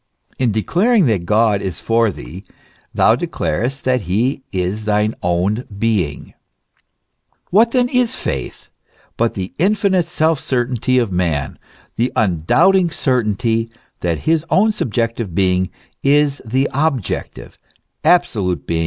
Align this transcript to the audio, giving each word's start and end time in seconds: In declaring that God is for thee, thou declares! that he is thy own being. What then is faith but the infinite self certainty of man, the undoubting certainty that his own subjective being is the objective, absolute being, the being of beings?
In 0.39 0.51
declaring 0.51 1.05
that 1.05 1.27
God 1.27 1.61
is 1.61 1.79
for 1.79 2.09
thee, 2.09 2.43
thou 2.91 3.15
declares! 3.15 3.81
that 3.81 4.01
he 4.09 4.41
is 4.51 4.85
thy 4.85 5.11
own 5.21 5.65
being. 5.77 6.33
What 7.51 7.69
then 7.69 7.87
is 7.87 8.15
faith 8.15 8.67
but 9.15 9.35
the 9.35 9.53
infinite 9.59 10.09
self 10.09 10.39
certainty 10.39 10.97
of 10.97 11.11
man, 11.11 11.59
the 11.97 12.11
undoubting 12.15 12.89
certainty 12.89 13.69
that 13.99 14.21
his 14.25 14.43
own 14.49 14.71
subjective 14.71 15.35
being 15.35 15.69
is 16.01 16.41
the 16.43 16.67
objective, 16.73 17.59
absolute 18.03 18.41
being, 18.41 18.55
the 18.55 18.63
being 18.63 18.63
of 18.63 18.67
beings? 18.67 18.79